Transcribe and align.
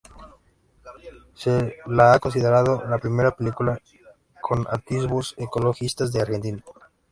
Se 1.35 1.75
la 1.85 2.13
ha 2.13 2.19
considerado 2.19 2.83
la 2.89 2.97
primera 2.97 3.35
película 3.35 3.79
con 4.41 4.65
atisbos 4.67 5.35
ecologistas 5.37 6.11
de 6.11 6.21
Argentina. 6.21 6.63